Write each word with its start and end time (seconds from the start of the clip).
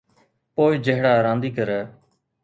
پوءِ 0.55 0.73
جھڙا 0.85 1.13
رانديگر. 1.25 1.69